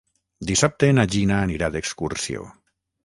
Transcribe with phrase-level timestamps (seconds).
[0.51, 2.49] Dissabte na Gina anirà d'excursió.